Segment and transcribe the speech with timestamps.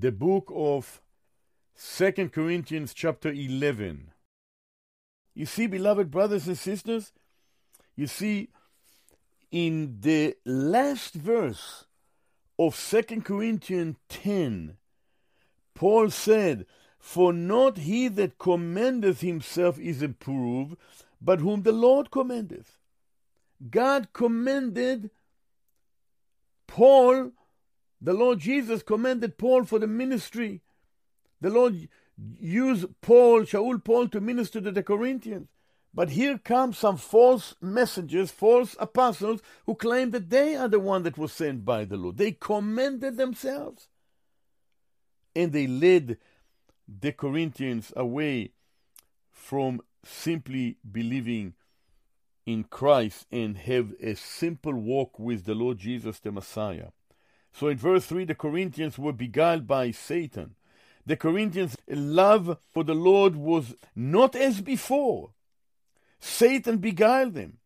[0.00, 1.00] the book of
[1.74, 4.12] Second Corinthians, chapter 11.
[5.34, 7.12] You see, beloved brothers and sisters,
[7.96, 8.50] you see,
[9.50, 11.86] in the last verse
[12.58, 14.76] of Second Corinthians 10,
[15.74, 16.66] Paul said,
[16.98, 20.76] For not he that commendeth himself is approved,
[21.20, 22.78] but whom the Lord commendeth.
[23.70, 25.10] God commended
[26.66, 27.32] Paul,
[28.00, 30.62] the Lord Jesus commended Paul for the ministry.
[31.40, 31.88] The Lord
[32.38, 35.48] used Paul, Shaul Paul, to minister to the Corinthians.
[35.94, 41.02] But here come some false messengers, false apostles, who claim that they are the one
[41.04, 42.18] that was sent by the Lord.
[42.18, 43.88] They commended themselves.
[45.34, 46.18] And they led
[46.86, 48.52] the Corinthians away
[49.30, 51.54] from simply believing
[52.46, 56.88] in Christ and have a simple walk with the Lord Jesus the Messiah.
[57.52, 60.54] So in verse 3, the Corinthians were beguiled by Satan.
[61.06, 65.30] The Corinthians' love for the Lord was not as before.
[66.20, 67.58] Satan beguiled them.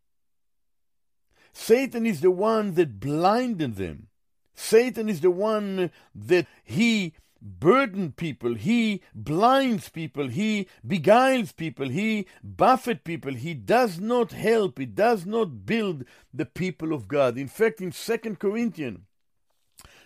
[1.52, 4.08] Satan is the one that blinded them.
[4.55, 12.27] Satan is the one that he burden people, he blinds people, he beguiles people, he
[12.44, 17.36] buffet people, he does not help, he does not build the people of God.
[17.36, 19.00] In fact, in Second Corinthians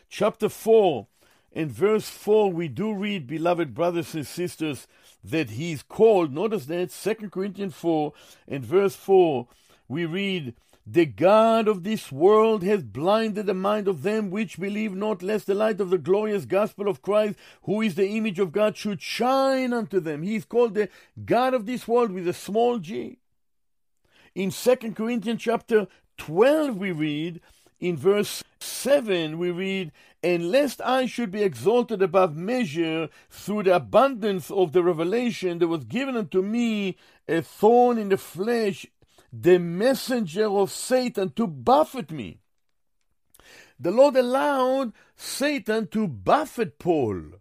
[0.09, 1.07] chapter 4
[1.53, 4.87] and verse 4, we do read, beloved brothers and sisters,
[5.25, 8.13] that he's called, notice that, Second Corinthians 4
[8.47, 9.49] and verse 4,
[9.89, 10.55] we read,
[10.89, 15.47] the God of this world has blinded the mind of them which believe not, lest
[15.47, 19.03] the light of the glorious gospel of Christ, who is the image of God, should
[19.03, 20.23] shine unto them.
[20.23, 20.89] He is called the
[21.25, 23.19] God of this world with a small g.
[24.37, 27.41] In 2 Corinthians chapter 12, we read,
[27.79, 33.77] in verse 7, we read, And lest I should be exalted above measure through the
[33.77, 36.97] abundance of the revelation, there was given unto me
[37.29, 38.87] a thorn in the flesh,
[39.33, 42.39] the messenger of Satan to buffet me.
[43.79, 47.33] The Lord allowed Satan to buffet Paul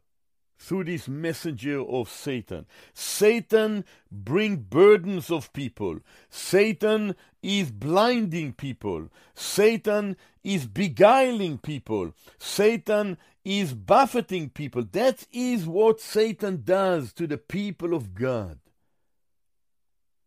[0.57, 2.65] through this messenger of Satan.
[2.93, 5.99] Satan bring burdens of people.
[6.29, 7.15] Satan
[7.45, 9.09] is blinding people.
[9.35, 12.13] Satan is beguiling people.
[12.39, 14.83] Satan is buffeting people.
[14.91, 18.57] That is what Satan does to the people of God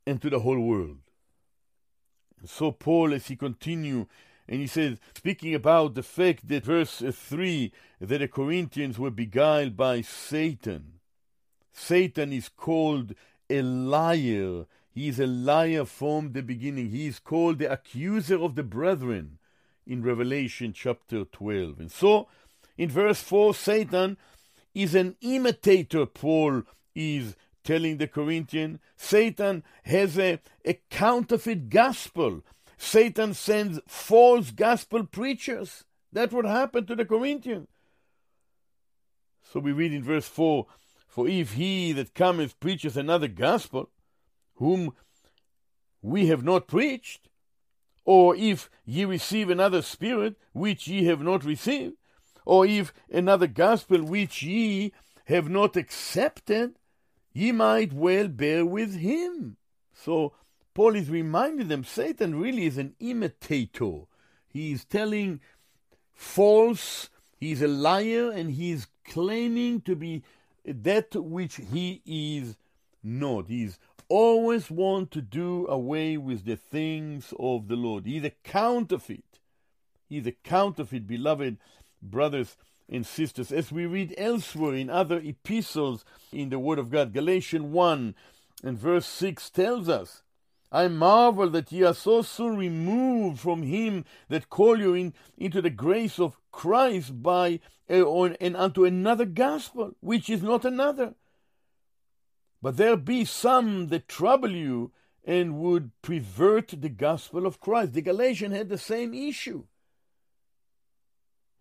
[0.07, 0.99] and to the whole world.
[2.45, 4.07] So Paul, as he continue,
[4.47, 9.77] and he says, speaking about the fact that verse 3, that the Corinthians were beguiled
[9.77, 11.01] by Satan.
[11.73, 13.15] Satan is called
[13.51, 14.67] a liar.
[14.99, 16.91] He is a liar from the beginning.
[16.91, 19.39] He is called the accuser of the brethren
[19.87, 21.79] in Revelation chapter 12.
[21.79, 22.27] And so,
[22.77, 24.17] in verse 4, Satan
[24.75, 26.65] is an imitator, Paul
[26.97, 28.81] is telling the Corinthian.
[28.97, 32.43] Satan has a, a counterfeit gospel.
[32.77, 35.85] Satan sends false gospel preachers.
[36.13, 37.69] That's what happened to the Corinthians.
[39.53, 40.67] So we read in verse 4
[41.07, 43.91] For if he that cometh preaches another gospel,
[44.59, 44.93] whom
[46.03, 47.29] we have not preached,
[48.05, 51.95] or if ye receive another spirit which ye have not received,
[52.45, 54.93] or if another gospel which ye
[55.27, 56.75] have not accepted,
[57.33, 59.57] ye might well bear with him.
[59.93, 60.33] So
[60.75, 64.03] Paul is reminding them Satan really is an imitator.
[64.49, 65.41] He is telling
[66.15, 70.23] false, he's a liar, and he is claiming to be
[70.65, 72.57] that which he is
[73.03, 73.49] not.
[73.49, 78.07] He's always want to do away with the things of the Lord.
[78.07, 79.41] He's a counterfeit.
[80.09, 81.59] He's a counterfeit, beloved
[82.03, 82.57] brothers
[82.89, 87.13] and sisters, as we read elsewhere in other epistles in the Word of God.
[87.13, 88.15] Galatians 1
[88.65, 90.23] and verse 6 tells us,
[90.71, 95.63] I marvel that ye are so soon removed from him that call you in, into
[95.63, 101.15] the grace of Christ by uh, and unto another gospel, which is not another.
[102.61, 104.93] But there be some that trouble you
[105.25, 107.93] and would pervert the gospel of Christ.
[107.93, 109.65] The Galatians had the same issue.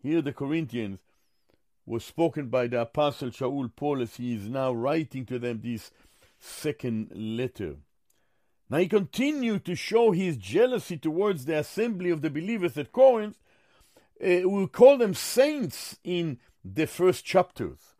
[0.02, 1.00] Here the Corinthians
[1.84, 5.90] was spoken by the apostle Shaul Paul as he is now writing to them this
[6.38, 7.76] second letter.
[8.70, 13.38] Now he continued to show his jealousy towards the assembly of the believers at Corinth.
[14.22, 17.94] Uh, we'll call them saints in the first chapters.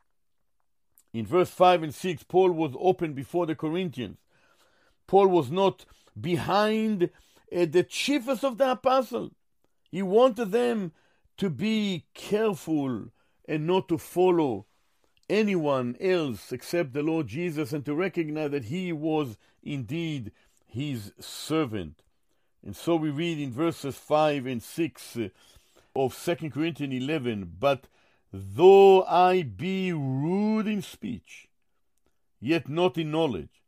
[1.18, 4.18] In verse 5 and 6, Paul was open before the Corinthians.
[5.08, 5.84] Paul was not
[6.20, 7.10] behind
[7.52, 9.32] uh, the chiefest of the apostles.
[9.90, 10.92] He wanted them
[11.38, 13.06] to be careful
[13.48, 14.66] and not to follow
[15.28, 20.30] anyone else except the Lord Jesus and to recognize that he was indeed
[20.68, 22.00] his servant.
[22.64, 25.28] And so we read in verses 5 and 6 uh,
[25.96, 27.88] of 2 Corinthians 11 But
[28.32, 31.48] though I be rude in speech,
[32.40, 33.62] yet not in knowledge,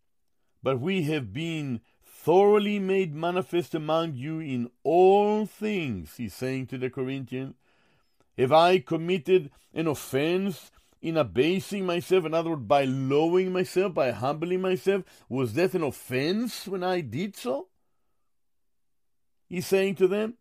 [0.62, 6.78] but we have been thoroughly made manifest among you in all things, he's saying to
[6.78, 7.54] the Corinthians.
[8.36, 10.70] Have I committed an offense
[11.00, 12.24] in abasing myself?
[12.24, 15.04] In other words, by lowering myself, by humbling myself?
[15.28, 17.68] Was that an offense when I did so?
[19.48, 20.34] He's saying to them,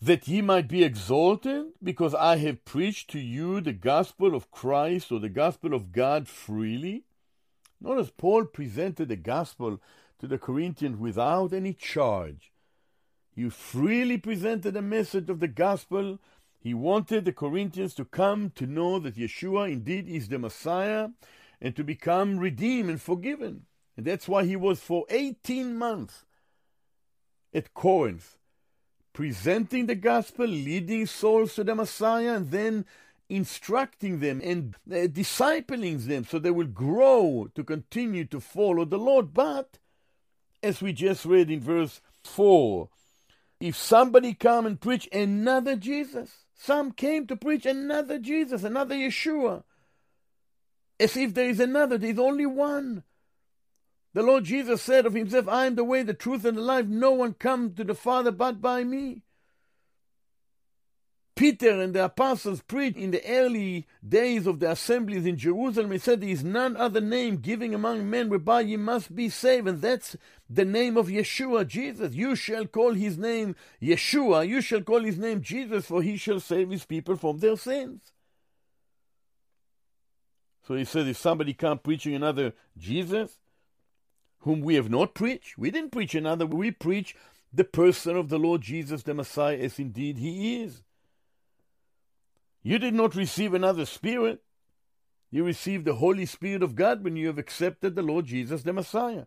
[0.00, 5.10] that ye might be exalted, because I have preached to you the gospel of Christ
[5.10, 7.04] or the gospel of God freely.
[7.80, 9.80] Notice Paul presented the gospel
[10.18, 12.52] to the Corinthians without any charge.
[13.34, 16.18] He freely presented the message of the gospel.
[16.58, 21.10] He wanted the Corinthians to come to know that Yeshua indeed is the Messiah
[21.60, 23.66] and to become redeemed and forgiven.
[23.96, 26.24] And that's why he was for 18 months
[27.52, 28.36] at Corinth,
[29.16, 32.84] presenting the gospel, leading souls to the Messiah, and then
[33.30, 38.98] instructing them and uh, discipling them so they will grow to continue to follow the
[38.98, 39.32] Lord.
[39.32, 39.78] But,
[40.62, 42.90] as we just read in verse 4,
[43.58, 49.62] if somebody come and preach another Jesus, some came to preach another Jesus, another Yeshua,
[51.00, 53.02] as if there is another, there is only one.
[54.16, 56.86] The Lord Jesus said of himself, I am the way, the truth, and the life.
[56.86, 59.24] No one comes to the Father but by me.
[61.34, 65.90] Peter and the apostles preached in the early days of the assemblies in Jerusalem.
[65.90, 69.68] He said, There is none other name given among men whereby ye must be saved.
[69.68, 70.16] And that's
[70.48, 72.14] the name of Yeshua, Jesus.
[72.14, 74.48] You shall call his name Yeshua.
[74.48, 78.00] You shall call his name Jesus, for he shall save his people from their sins.
[80.66, 83.40] So he said, If somebody come preaching another Jesus,
[84.46, 87.16] whom we have not preached, we didn't preach another, we preach
[87.52, 90.82] the person of the Lord Jesus, the Messiah, as indeed he is.
[92.62, 94.44] You did not receive another spirit.
[95.32, 98.72] You received the Holy Spirit of God when you have accepted the Lord Jesus, the
[98.72, 99.26] Messiah.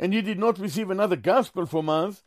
[0.00, 2.24] And you did not receive another gospel from us.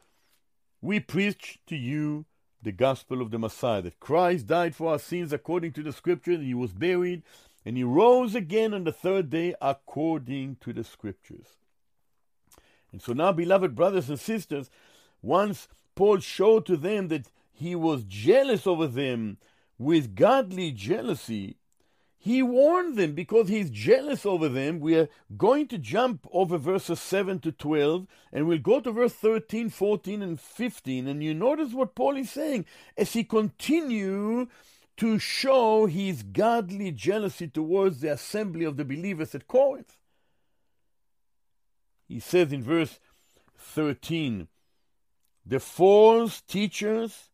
[0.81, 2.27] We preach to you
[2.62, 6.38] the gospel of the Messiah, that Christ died for our sins according to the scripture,
[6.38, 7.24] that he was buried,
[7.65, 11.57] and he rose again on the third day according to the scriptures.
[12.91, 14.69] And so now, beloved brothers and sisters,
[15.21, 19.37] once Paul showed to them that he was jealous over them
[19.77, 21.57] with godly jealousy,
[22.23, 24.79] he warned them because he's jealous over them.
[24.79, 29.13] We are going to jump over verses 7 to 12, and we'll go to verse
[29.13, 31.07] 13, 14, and 15.
[31.07, 32.65] And you notice what Paul is saying
[32.95, 34.49] as he continues
[34.97, 39.97] to show his godly jealousy towards the assembly of the believers at Corinth.
[42.07, 42.99] He says in verse
[43.57, 44.47] 13,
[45.45, 47.29] the false teachers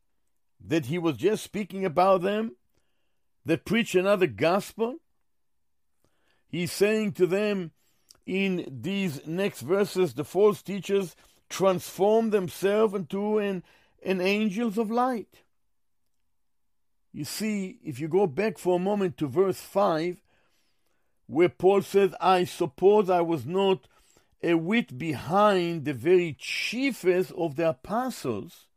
[0.66, 2.56] that he was just speaking about them
[3.46, 4.98] that preach another gospel.
[6.48, 7.72] He's saying to them
[8.26, 11.16] in these next verses, the false teachers
[11.50, 13.64] transform themselves into an,
[14.04, 15.44] an angels of light.
[17.12, 20.22] You see, if you go back for a moment to verse 5,
[21.28, 23.88] where Paul says, I suppose I was not
[24.42, 28.68] a whit behind the very chiefest of the apostles,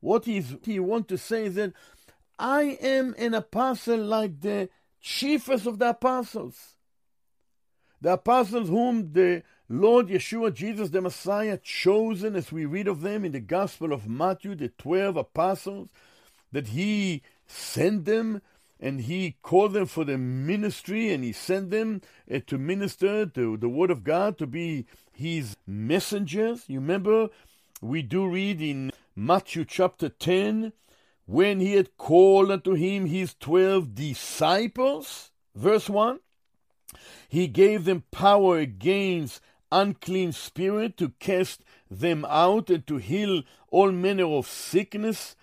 [0.00, 1.72] what he want to say is that
[2.38, 4.68] I am an apostle like the
[5.00, 6.76] chiefest of the apostles.
[8.00, 13.24] The apostles whom the Lord Yeshua, Jesus the Messiah, chosen as we read of them
[13.24, 15.88] in the Gospel of Matthew, the 12 apostles,
[16.52, 18.42] that he sent them
[18.78, 23.56] and he called them for the ministry and he sent them uh, to minister to
[23.56, 26.64] the word of God, to be his messengers.
[26.68, 27.30] You remember,
[27.80, 30.72] we do read in Matthew chapter 10,
[31.24, 36.20] when he had called unto him his twelve disciples, verse 1,
[37.28, 39.40] he gave them power against
[39.72, 45.34] unclean spirit to cast them out and to heal all manner of sickness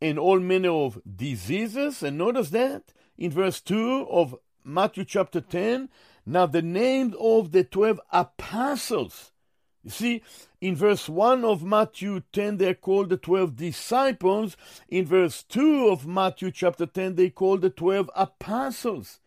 [0.00, 2.02] and all manner of diseases.
[2.02, 5.88] And notice that in verse 2 of Matthew chapter 10.
[6.26, 9.32] Now, the names of the 12 apostles
[9.82, 10.22] you see,
[10.60, 14.56] in verse 1 of Matthew 10, they're called the 12 disciples.
[14.88, 19.20] In verse 2 of Matthew chapter 10, they call the 12 apostles.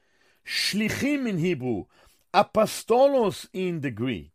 [0.46, 1.86] Shlichim in Hebrew,
[2.34, 4.32] apostolos in the Greek.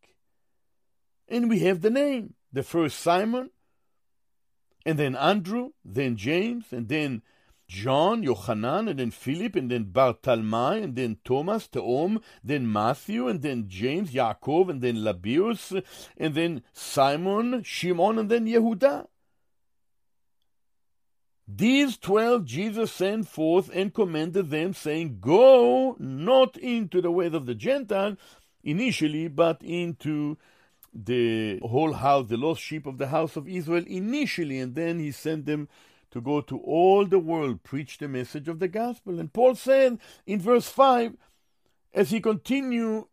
[1.28, 2.34] And we have the name.
[2.52, 3.50] The first Simon,
[4.88, 7.20] and then Andrew, then James, and then
[7.68, 13.42] John, Yochanan, and then Philip, and then Bartalmai, and then Thomas, Teom, then Matthew, and
[13.42, 15.84] then James, Yaakov, and then Lebbaeus,
[16.16, 19.08] and then Simon, Shimon, and then Yehuda.
[21.46, 27.44] These twelve Jesus sent forth and commanded them, saying, Go not into the ways of
[27.44, 28.16] the Gentiles
[28.64, 30.38] initially, but into
[30.94, 35.10] the whole house, the lost sheep of the house of Israel initially, and then he
[35.10, 35.68] sent them
[36.10, 39.20] to go to all the world, preach the message of the gospel.
[39.20, 41.16] And Paul said in verse 5,
[41.92, 43.04] as he continued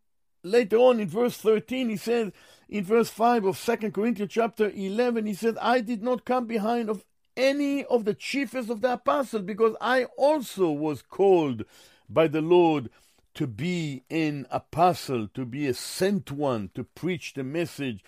[0.42, 2.32] later on in verse 13, he says,
[2.68, 6.88] in verse 5 of 2 Corinthians chapter 11, he said, I did not come behind
[6.88, 7.04] of
[7.36, 11.64] any of the chiefest of the apostles, because I also was called
[12.08, 12.88] by the Lord
[13.36, 18.02] to be an apostle, to be a sent one, to preach the message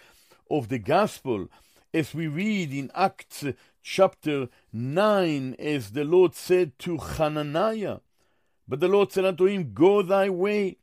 [0.51, 1.49] of the gospel.
[1.93, 3.45] As we read in Acts
[3.83, 7.99] chapter 9, as the Lord said to Hananiah,
[8.67, 10.79] but the Lord said unto him, Go thy way,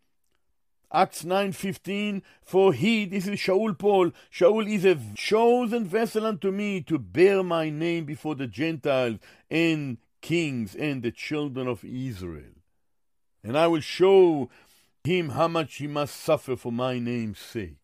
[0.91, 6.81] Acts 9:15 For he this is Shaul Paul Shaul is a chosen vessel unto me
[6.81, 9.17] to bear my name before the Gentiles
[9.49, 12.54] and kings and the children of Israel
[13.45, 14.49] and I will show
[15.03, 17.77] him how much he must suffer for my name's sake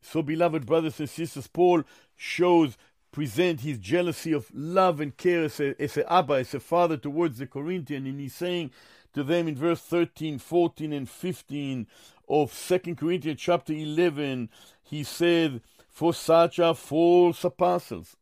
[0.00, 1.84] so beloved brothers and sisters Paul
[2.16, 2.76] shows
[3.16, 6.98] present his jealousy of love and care as a, as a Abba, as a father
[6.98, 8.70] towards the Corinthian, and he's saying
[9.14, 11.86] to them in verse 13, 14, and 15
[12.28, 14.50] of 2 Corinthians chapter 11,
[14.82, 18.16] he said, For such are false apostles.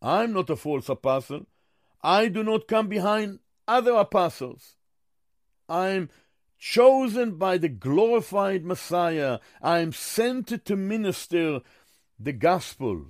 [0.00, 1.46] I'm not a false apostle.
[2.00, 4.76] I do not come behind other apostles.
[5.68, 6.10] I'm
[6.58, 9.38] chosen by the glorified Messiah.
[9.62, 11.60] I am sent to minister
[12.18, 13.06] the gospel.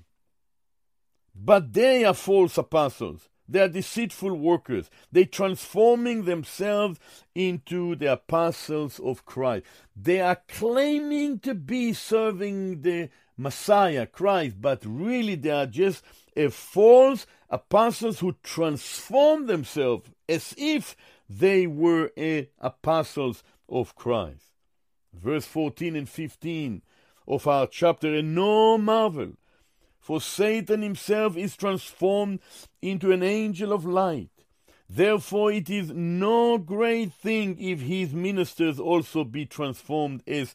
[1.35, 3.29] But they are false apostles.
[3.47, 4.89] They are deceitful workers.
[5.13, 6.99] They transforming themselves
[7.35, 9.67] into the apostles of Christ.
[9.95, 16.03] They are claiming to be serving the Messiah, Christ, but really they are just
[16.37, 20.97] a false apostles who transform themselves as if
[21.29, 22.11] they were
[22.61, 24.53] apostles of Christ.
[25.13, 26.83] Verse 14 and 15
[27.27, 29.33] of our chapter, and no marvel
[30.05, 32.41] for Satan himself is transformed
[32.83, 34.29] into an angel of light.
[34.87, 40.55] Therefore, it is no great thing if his ministers also be transformed as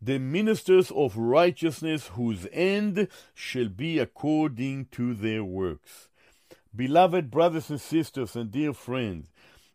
[0.00, 6.08] the ministers of righteousness, whose end shall be according to their works.
[6.74, 9.30] Beloved brothers and sisters and dear friends,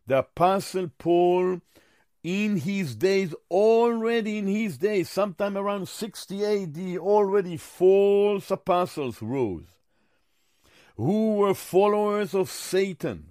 [0.06, 1.60] the Apostle Paul
[2.22, 9.66] in his days, already in his days, sometime around 60 AD, already false apostles rose
[10.96, 13.30] who were followers of Satan,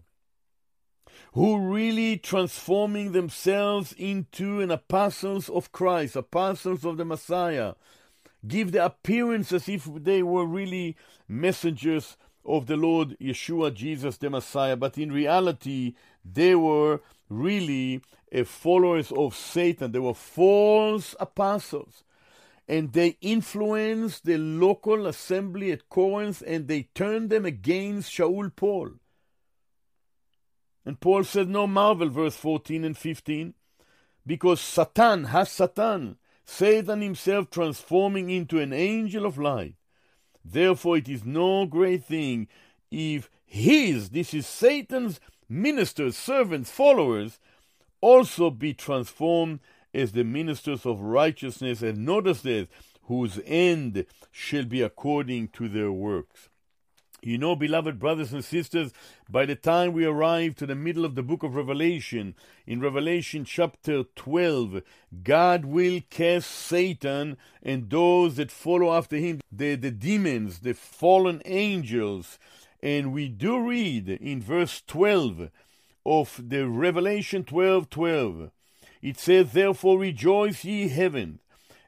[1.33, 7.75] who really transforming themselves into an apostles of Christ, apostles of the Messiah,
[8.47, 10.97] give the appearance as if they were really
[11.27, 18.01] messengers of the Lord Yeshua, Jesus the Messiah, but in reality, they were really
[18.33, 19.91] uh, followers of Satan.
[19.91, 22.03] They were false apostles.
[22.67, 28.91] And they influenced the local assembly at Corinth and they turned them against Shaul Paul.
[30.85, 33.53] And Paul said, No marvel, verse 14 and 15,
[34.25, 39.75] because Satan has Satan, Satan himself transforming into an angel of light.
[40.43, 42.47] Therefore, it is no great thing
[42.89, 45.19] if his, this is Satan's
[45.49, 47.39] ministers, servants, followers,
[47.99, 49.59] also be transformed
[49.93, 51.81] as the ministers of righteousness.
[51.81, 52.67] And notice this,
[53.03, 56.49] whose end shall be according to their works.
[57.23, 58.91] You know, beloved brothers and sisters,
[59.29, 62.33] by the time we arrive to the middle of the book of Revelation,
[62.65, 64.81] in Revelation chapter 12,
[65.23, 71.43] God will cast Satan and those that follow after him, the, the demons, the fallen
[71.45, 72.39] angels,
[72.81, 75.51] and we do read in verse 12
[76.03, 78.49] of the Revelation 12 12.
[79.03, 81.37] It says, Therefore rejoice ye heaven,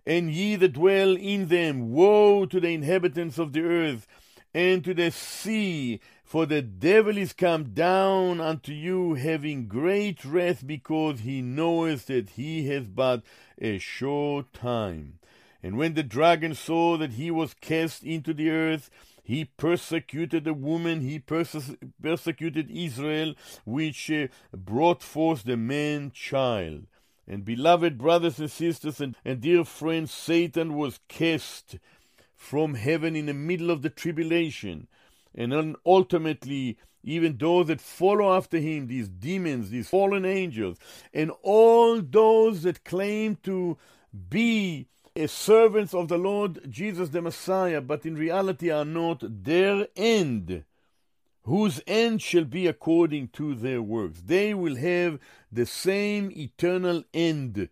[0.06, 1.92] and ye that dwell in them.
[1.92, 4.06] Woe to the inhabitants of the earth,
[4.53, 10.65] and to the sea, for the devil is come down unto you, having great wrath,
[10.65, 13.24] because he knoweth that he hath but
[13.60, 15.19] a short time.
[15.62, 18.89] And when the dragon saw that he was cast into the earth,
[19.24, 26.88] he persecuted the woman, he perse- persecuted Israel, which uh, brought forth the man child.
[27.25, 31.77] And beloved brothers and sisters and, and dear friends, Satan was cast
[32.44, 34.88] from heaven in the middle of the tribulation.
[35.34, 40.78] And then ultimately, even those that follow after him, these demons, these fallen angels,
[41.14, 43.78] and all those that claim to
[44.30, 49.88] be a servants of the Lord Jesus the Messiah, but in reality are not their
[49.96, 50.66] end,
[51.44, 54.22] whose end shall be according to their works.
[54.26, 55.18] They will have
[55.52, 57.70] the same eternal end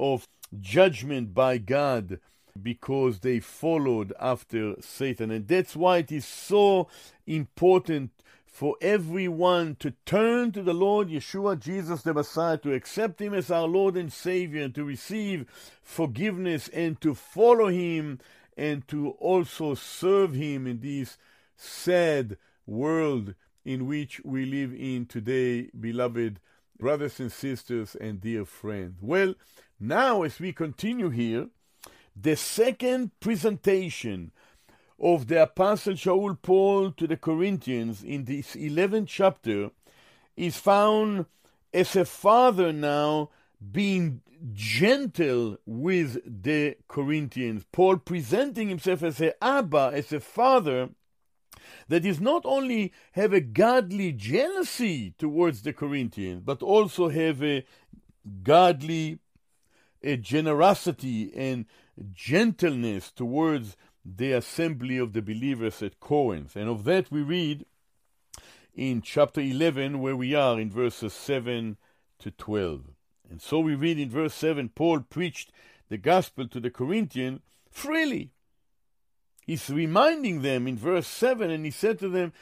[0.00, 0.26] of
[0.60, 2.18] judgment by God
[2.60, 5.30] because they followed after Satan.
[5.30, 6.88] And that's why it is so
[7.26, 8.10] important
[8.46, 13.50] for everyone to turn to the Lord Yeshua, Jesus the Messiah, to accept Him as
[13.50, 15.46] our Lord and Savior, and to receive
[15.82, 18.18] forgiveness, and to follow Him,
[18.56, 21.16] and to also serve Him in this
[21.56, 26.40] sad world in which we live in today, beloved
[26.78, 28.96] brothers and sisters and dear friends.
[29.00, 29.34] Well,
[29.78, 31.48] now as we continue here,
[32.16, 34.32] the second presentation
[34.98, 39.70] of the Apostle Shaul Paul to the Corinthians in this 11th chapter
[40.36, 41.26] is found
[41.72, 43.30] as a father now
[43.72, 44.20] being
[44.52, 47.64] gentle with the Corinthians.
[47.72, 50.90] Paul presenting himself as a Abba, as a father
[51.88, 57.64] that is not only have a godly jealousy towards the Corinthians, but also have a
[58.42, 59.18] godly
[60.02, 61.66] a generosity and
[62.12, 66.56] gentleness towards the assembly of the believers at Corinth.
[66.56, 67.66] And of that we read
[68.74, 71.76] in chapter 11, where we are in verses 7
[72.20, 72.82] to 12.
[73.30, 75.52] And so we read in verse 7 Paul preached
[75.88, 77.40] the gospel to the Corinthians
[77.70, 78.30] freely.
[79.46, 82.32] He's reminding them in verse 7, and he said to them,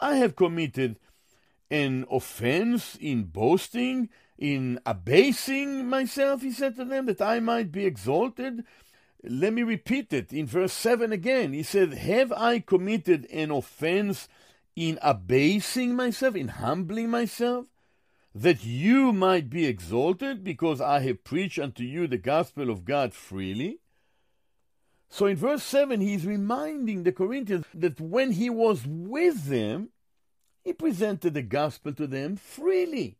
[0.00, 0.98] I have committed
[1.70, 7.84] an offense in boasting, in abasing myself, he said to them, that I might be
[7.84, 8.64] exalted.
[9.22, 11.52] Let me repeat it in verse 7 again.
[11.52, 14.28] He said, Have I committed an offense
[14.76, 17.66] in abasing myself, in humbling myself,
[18.34, 23.12] that you might be exalted, because I have preached unto you the gospel of God
[23.12, 23.80] freely?
[25.10, 29.88] So in verse 7, he's reminding the Corinthians that when he was with them,
[30.62, 33.16] he presented the gospel to them freely.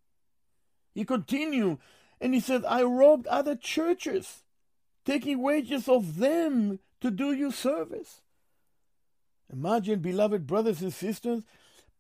[0.95, 1.79] He continued
[2.21, 4.43] and he said, I robbed other churches
[5.09, 8.21] taking wages of them to do you service.
[9.51, 11.45] Imagine, beloved brothers and sisters,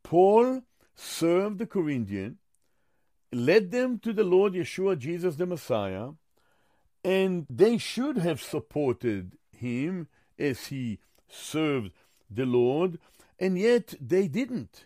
[0.02, 0.60] Paul
[0.94, 2.36] served the Corinthian,
[3.32, 6.10] led them to the Lord Yeshua, Jesus the Messiah,
[7.02, 10.98] and they should have supported him as he
[11.30, 11.92] served
[12.30, 12.98] the Lord,
[13.38, 14.84] and yet they didn't.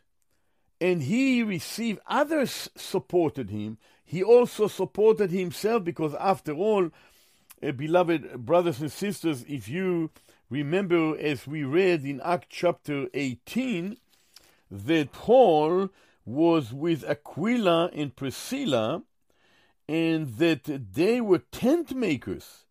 [0.80, 3.78] And he received, others supported him.
[4.04, 6.90] He also supported himself because, after all,
[7.62, 10.10] Eh, beloved brothers and sisters, if you
[10.50, 13.98] remember, as we read in Act chapter 18,
[14.68, 15.90] that Paul
[16.24, 19.04] was with Aquila and Priscilla,
[19.88, 22.64] and that they were tent makers.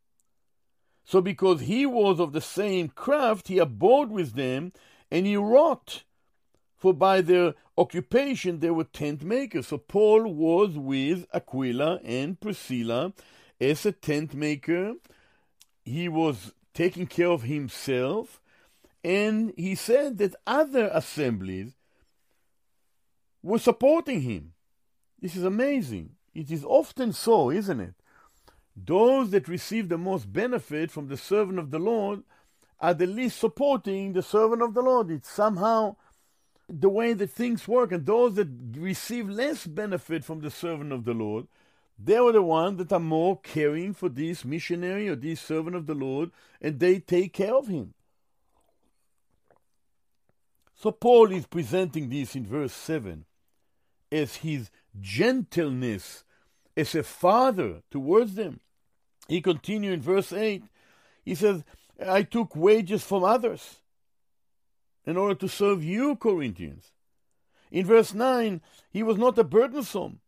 [1.06, 4.73] So, because he was of the same craft, he abode with them
[5.10, 6.04] and he wrought.
[6.75, 9.67] For by their occupation they were tent makers.
[9.67, 13.13] So, Paul was with Aquila and Priscilla,
[13.62, 14.95] as a tent maker,
[15.86, 18.41] he was taking care of himself,
[19.04, 21.74] and he said that other assemblies
[23.43, 24.54] were supporting him.
[25.21, 26.12] This is amazing.
[26.34, 27.93] It is often so, isn't it?
[28.76, 32.24] Those that receive the most benefit from the servant of the Lord
[32.80, 35.12] are the least supporting the servant of the Lord.
[35.12, 35.97] It's somehow
[36.67, 37.91] the way that things work.
[37.91, 41.47] And those that receive less benefit from the servant of the Lord
[42.04, 45.86] they are the ones that are more caring for this missionary or this servant of
[45.86, 47.94] the Lord, and they take care of him.
[50.76, 53.26] So Paul is presenting this in verse 7
[54.12, 56.24] as his gentleness
[56.76, 58.60] as a father towards them.
[59.28, 60.64] He continues in verse 8.
[61.24, 61.64] He says,
[62.04, 63.78] I took wages from others
[65.06, 66.92] in order to serve you, Corinthians.
[67.70, 70.20] In verse 9, he was not a burdensome,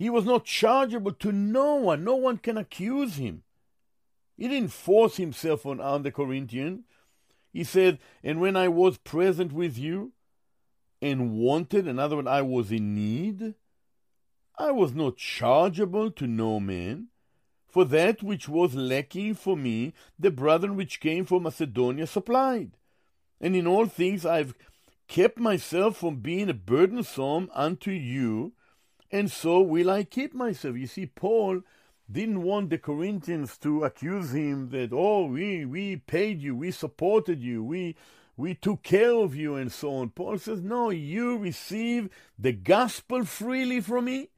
[0.00, 2.04] he was not chargeable to no one.
[2.04, 3.42] No one can accuse him.
[4.34, 6.84] He didn't force himself on, on the Corinthian.
[7.52, 10.12] He said, And when I was present with you
[11.02, 13.56] and wanted, in other words, I was in need,
[14.58, 17.08] I was not chargeable to no man.
[17.68, 22.70] For that which was lacking for me, the brethren which came from Macedonia supplied.
[23.38, 24.54] And in all things I have
[25.08, 28.54] kept myself from being a burdensome unto you,
[29.10, 30.76] and so will I keep myself.
[30.76, 31.62] You see, Paul
[32.10, 37.40] didn't want the Corinthians to accuse him that, oh, we, we paid you, we supported
[37.40, 37.96] you, we,
[38.36, 40.10] we took care of you and so on.
[40.10, 44.30] Paul says, No, you receive the gospel freely from me,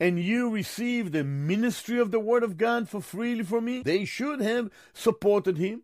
[0.00, 3.82] and you receive the ministry of the word of God for freely from me.
[3.82, 5.82] They should have supported him.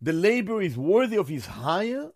[0.00, 2.12] The labor is worthy of his hire.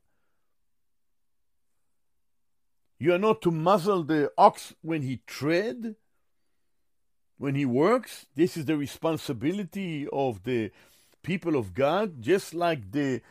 [3.03, 5.97] You are not to muzzle the ox when he tread,
[7.39, 8.27] when he works.
[8.37, 10.71] This is the responsibility of the
[11.23, 13.23] people of God, just like the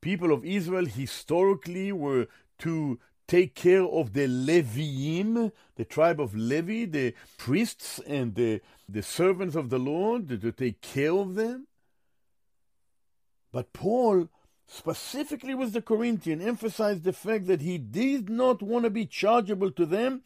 [0.00, 2.28] people of Israel historically were
[2.60, 9.02] to take care of the Leviim, the tribe of Levi, the priests and the, the
[9.02, 11.66] servants of the Lord, to take care of them.
[13.52, 14.30] But Paul,
[14.72, 19.70] specifically with the Corinthian, emphasized the fact that he did not want to be chargeable
[19.72, 20.22] to them,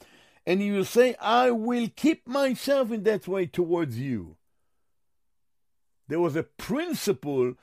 [0.46, 4.36] and he will say, I will keep myself in that way towards you.
[6.08, 7.54] There was a principle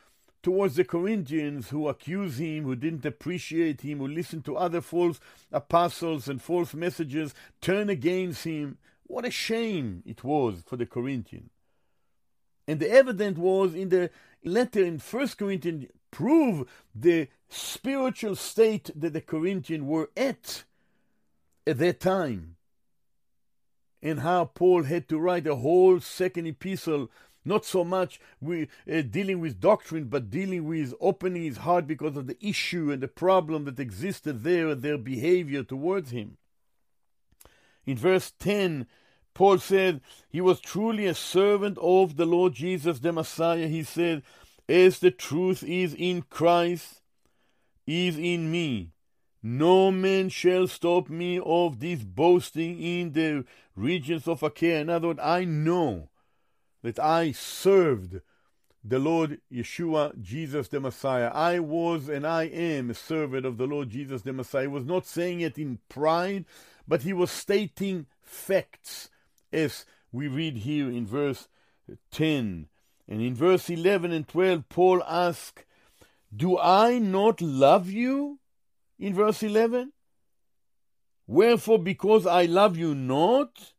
[0.41, 5.19] towards the Corinthians who accused him, who didn't appreciate him, who listened to other false
[5.51, 8.79] apostles and false messages, turn against him.
[9.03, 11.51] What a shame it was for the Corinthians.
[12.67, 14.09] And the evidence was in the
[14.43, 20.63] letter in First Corinthians prove the spiritual state that the Corinthians were at
[21.65, 22.55] at that time.
[24.03, 27.09] And how Paul had to write a whole second epistle
[27.43, 32.15] not so much we, uh, dealing with doctrine, but dealing with opening his heart because
[32.15, 36.37] of the issue and the problem that existed there and their behavior towards him.
[37.85, 38.85] In verse 10,
[39.33, 43.67] Paul said, He was truly a servant of the Lord Jesus the Messiah.
[43.67, 44.21] He said,
[44.71, 47.01] As the truth is in Christ,
[47.85, 48.93] is in me.
[49.43, 53.43] No man shall stop me of this boasting in the
[53.75, 54.79] regions of Achaia.
[54.79, 56.07] In other words, I know
[56.83, 58.21] that I served
[58.81, 61.31] the Lord Yeshua, Jesus the Messiah.
[61.33, 64.61] I was and I am a servant of the Lord Jesus the Messiah.
[64.61, 66.45] He was not saying it in pride,
[66.87, 69.09] but he was stating facts,
[69.51, 71.49] as we read here in verse
[72.11, 72.69] 10.
[73.07, 75.63] And in verse 11 and 12, Paul asks,
[76.35, 78.39] Do I not love you?
[78.99, 79.91] In verse 11,
[81.27, 83.73] Wherefore, because I love you not,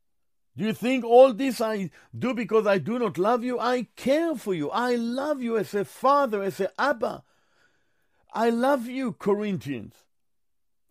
[0.57, 3.59] do you think all this I do because I do not love you?
[3.59, 4.71] I care for you.
[4.71, 7.23] I love you as a father, as a Abba.
[8.35, 9.95] I love you, Corinthians.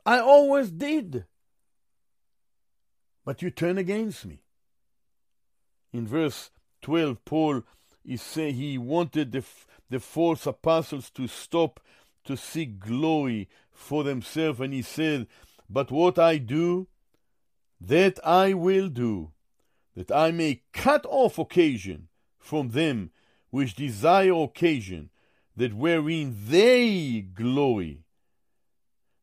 [0.06, 1.26] I always did.
[3.24, 4.44] But you turn against me.
[5.94, 6.50] In verse
[6.82, 7.64] 12, Paul
[8.06, 9.44] is saying he wanted the,
[9.90, 11.80] the false apostles to stop
[12.24, 15.28] to seek glory for themselves, and he said,
[15.70, 16.88] But what I do,
[17.80, 19.32] that I will do
[19.96, 22.08] that I may cut off occasion
[22.40, 23.12] from them
[23.50, 25.10] which desire occasion,
[25.56, 28.06] that wherein they glory,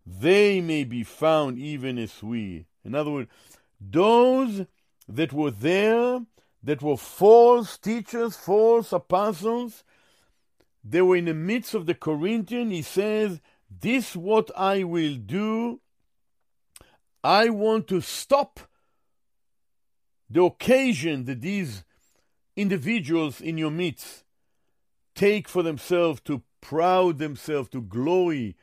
[0.04, 2.66] they may be found even as we.
[2.84, 3.30] In other words,
[3.80, 4.66] those
[5.08, 6.20] that were there,
[6.62, 9.84] that were false teachers, false apostles,
[10.84, 12.70] they were in the midst of the Corinthian.
[12.70, 13.40] He says,
[13.70, 15.80] This what I will do.
[17.22, 18.60] I want to stop
[20.30, 21.84] the occasion that these
[22.56, 24.24] individuals in your midst
[25.14, 28.56] take for themselves to proud themselves, to glory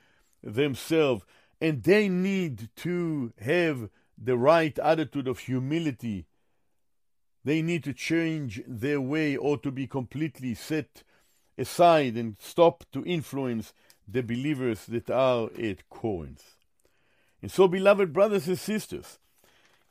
[0.43, 1.23] themselves,
[1.60, 6.25] and they need to have the right attitude of humility.
[7.45, 11.03] They need to change their way or to be completely set
[11.58, 13.71] aside and stop to influence
[14.08, 16.58] the believers that are at Corinth.
[17.43, 19.19] And so, beloved brothers and sisters,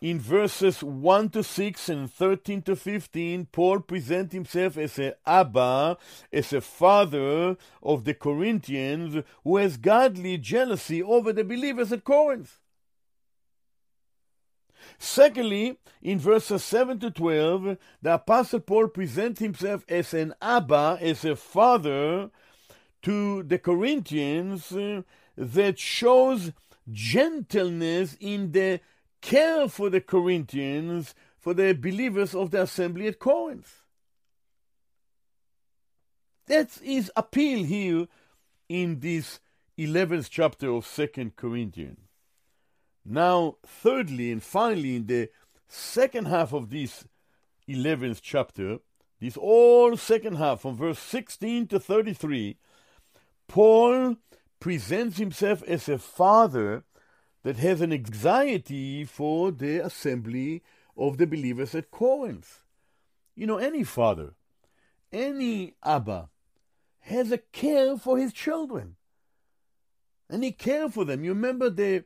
[0.01, 5.97] in verses 1 to 6 and 13 to 15, Paul presents himself as a Abba,
[6.33, 12.59] as a father of the Corinthians who has godly jealousy over the believers at Corinth.
[14.99, 21.25] Secondly, in verses 7 to 12, the Apostle Paul presents himself as an Abba, as
[21.25, 22.31] a father
[23.03, 24.73] to the Corinthians
[25.37, 26.53] that shows
[26.91, 28.81] gentleness in the
[29.21, 33.83] care for the Corinthians, for the believers of the assembly at Corinth.
[36.47, 38.07] That's his appeal here
[38.69, 39.41] in this
[39.79, 42.04] 11th chapter of 2nd Corinthians.
[43.05, 45.29] Now, thirdly and finally, in the
[45.69, 47.05] second half of this
[47.69, 48.79] 11th chapter,
[49.21, 52.57] this all second half from verse 16 to 33,
[53.47, 54.17] Paul
[54.59, 56.85] presents himself as a father
[57.43, 60.63] that has an anxiety for the assembly
[60.97, 62.65] of the believers at Corinth.
[63.35, 64.35] You know, any father,
[65.13, 66.31] any Abba
[67.01, 68.97] has a care for his children.
[70.31, 71.23] And he cared for them.
[71.23, 72.05] You remember the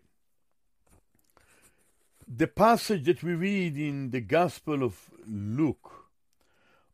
[2.30, 6.04] the passage that we read in the Gospel of Luke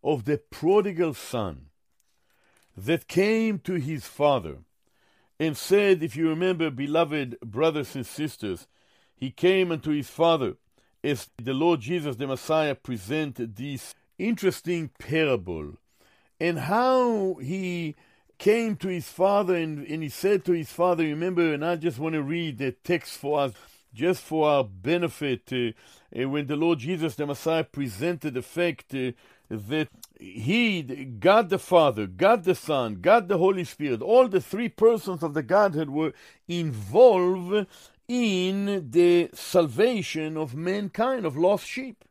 [0.03, 1.67] of the prodigal son
[2.77, 4.59] that came to his father
[5.41, 8.69] and said, If you remember, beloved brothers and sisters,
[9.17, 10.57] he came unto his father
[11.03, 15.75] as the Lord Jesus the Messiah presented this interesting parable
[16.39, 17.97] and how he
[18.39, 21.99] came to his father and, and he said to his father, remember, and I just
[21.99, 23.53] want to read the text for us,
[23.95, 29.13] just for our benefit, uh, when the Lord Jesus the Messiah presented the fact uh,
[29.49, 34.69] that he, God the Father, God the Son, God the Holy Spirit, all the three
[34.69, 36.13] persons of the Godhead were
[36.49, 37.67] involved
[38.09, 42.05] in the salvation of mankind, of lost sheep.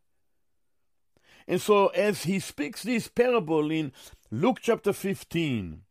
[1.48, 3.92] And so, as he speaks this parable in
[4.32, 5.82] Luke chapter 15,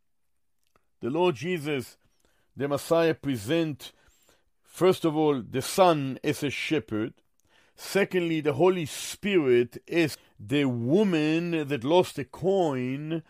[1.00, 1.98] the Lord Jesus,
[2.56, 3.92] the Messiah, present
[4.72, 7.12] first of all the Son is a shepherd,
[7.76, 13.22] secondly, the Holy Spirit is the woman that lost a coin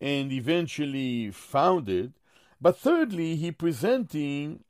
[0.00, 2.10] and eventually found it.
[2.60, 4.64] But thirdly, he presenting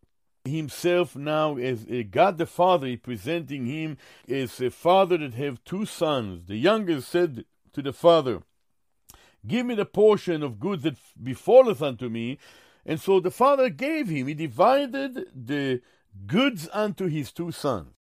[0.45, 3.97] himself now as God the Father, he presenting him
[4.29, 6.47] as a father that have two sons.
[6.47, 8.43] The youngest said to the father,
[9.47, 12.39] Give me the portion of goods that befalleth unto me.
[12.85, 15.81] And so the father gave him, he divided the
[16.27, 17.98] goods unto his two sons.